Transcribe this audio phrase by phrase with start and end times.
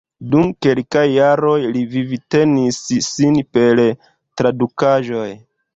[0.35, 3.85] Dum kelkaj jaroj li vivtenis sin per
[4.41, 5.29] tradukaĵoj.